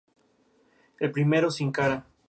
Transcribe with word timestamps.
El 0.99 1.11
primero 1.11 1.51
sin 1.51 1.71
cara! 1.71 2.07